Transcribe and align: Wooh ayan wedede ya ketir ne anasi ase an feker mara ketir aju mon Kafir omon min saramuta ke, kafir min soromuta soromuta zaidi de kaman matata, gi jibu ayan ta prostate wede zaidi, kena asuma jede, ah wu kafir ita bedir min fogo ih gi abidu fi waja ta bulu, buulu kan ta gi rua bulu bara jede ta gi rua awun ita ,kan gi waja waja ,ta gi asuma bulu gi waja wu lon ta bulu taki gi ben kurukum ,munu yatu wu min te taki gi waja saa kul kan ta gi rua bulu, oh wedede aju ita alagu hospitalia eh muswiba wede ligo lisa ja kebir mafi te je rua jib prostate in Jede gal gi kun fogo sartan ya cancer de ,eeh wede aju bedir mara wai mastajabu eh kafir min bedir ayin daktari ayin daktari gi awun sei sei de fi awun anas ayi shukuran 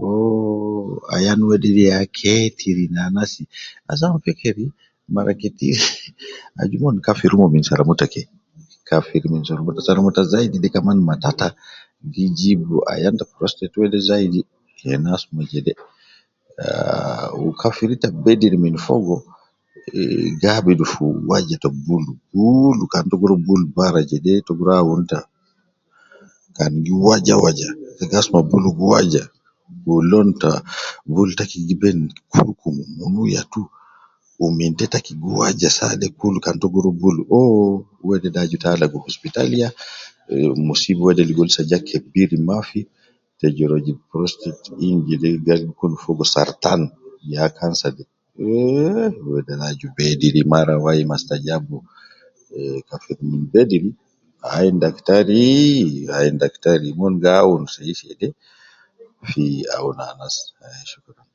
Wooh 0.00 0.88
ayan 1.14 1.40
wedede 1.48 1.84
ya 1.92 1.98
ketir 2.18 2.78
ne 2.92 3.00
anasi 3.08 3.42
ase 3.90 4.02
an 4.06 4.16
feker 4.24 4.56
mara 5.14 5.32
ketir 5.42 5.78
aju 6.60 6.74
mon 6.82 6.96
Kafir 7.06 7.30
omon 7.34 7.50
min 7.54 7.64
saramuta 7.68 8.06
ke, 8.12 8.22
kafir 8.90 9.22
min 9.32 9.42
soromuta 9.48 9.80
soromuta 9.86 10.20
zaidi 10.32 10.56
de 10.62 10.68
kaman 10.74 10.98
matata, 11.08 11.48
gi 12.12 12.24
jibu 12.38 12.74
ayan 12.92 13.14
ta 13.18 13.24
prostate 13.34 13.76
wede 13.82 13.98
zaidi, 14.08 14.40
kena 14.78 15.08
asuma 15.16 15.42
jede, 15.50 15.72
ah 16.64 17.26
wu 17.40 17.48
kafir 17.62 17.88
ita 17.94 18.08
bedir 18.24 18.54
min 18.64 18.76
fogo 18.86 19.16
ih 20.00 20.30
gi 20.40 20.48
abidu 20.56 20.84
fi 20.92 21.02
waja 21.30 21.56
ta 21.62 21.68
bulu, 21.84 22.12
buulu 22.30 22.84
kan 22.92 23.04
ta 23.10 23.14
gi 23.20 23.26
rua 23.30 23.38
bulu 23.46 23.66
bara 23.76 24.00
jede 24.10 24.32
ta 24.46 24.52
gi 24.56 24.62
rua 24.66 24.74
awun 24.82 25.00
ita 25.06 25.18
,kan 26.56 26.72
gi 26.84 26.94
waja 27.06 27.34
waja 27.44 27.66
,ta 27.96 28.02
gi 28.10 28.16
asuma 28.20 28.40
bulu 28.50 28.68
gi 28.78 28.86
waja 28.94 29.22
wu 29.84 29.94
lon 30.10 30.28
ta 30.40 30.50
bulu 31.14 31.32
taki 31.40 31.58
gi 31.68 31.74
ben 31.82 31.98
kurukum 32.32 32.76
,munu 32.96 33.20
yatu 33.34 33.62
wu 34.38 34.46
min 34.58 34.72
te 34.78 34.84
taki 34.94 35.12
gi 35.22 35.30
waja 35.40 35.68
saa 35.78 35.92
kul 36.20 36.34
kan 36.44 36.56
ta 36.60 36.66
gi 36.72 36.78
rua 36.84 36.94
bulu, 37.00 37.22
oh 37.38 37.60
wedede 38.08 38.38
aju 38.44 38.56
ita 38.60 38.68
alagu 38.74 38.96
hospitalia 39.06 39.68
eh 40.30 40.52
muswiba 40.66 41.02
wede 41.08 41.22
ligo 41.28 41.42
lisa 41.48 41.62
ja 41.70 41.78
kebir 41.88 42.30
mafi 42.48 42.80
te 43.38 43.46
je 43.56 43.64
rua 43.70 43.78
jib 43.86 43.98
prostate 44.10 44.60
in 44.86 44.96
Jede 45.08 45.28
gal 45.46 45.60
gi 45.66 45.72
kun 45.78 45.92
fogo 46.02 46.24
sartan 46.32 46.80
ya 47.32 47.42
cancer 47.58 47.92
de 47.98 48.04
,eeh 48.48 49.08
wede 49.32 49.52
aju 49.68 49.86
bedir 49.96 50.34
mara 50.50 50.74
wai 50.84 51.00
mastajabu 51.10 51.76
eh 52.60 52.78
kafir 52.90 53.16
min 53.30 53.42
bedir 53.52 53.84
ayin 54.54 54.76
daktari 54.82 55.46
ayin 56.18 56.36
daktari 56.42 56.88
gi 56.96 57.30
awun 57.40 57.62
sei 57.72 57.92
sei 58.00 58.14
de 58.20 58.28
fi 59.30 59.44
awun 59.76 59.98
anas 60.10 60.36
ayi 60.64 60.84
shukuran 60.90 61.26